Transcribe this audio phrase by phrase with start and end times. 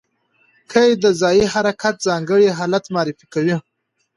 [0.71, 3.55] قید د ځایي حرکت ځانګړی حالت معرفي کوي.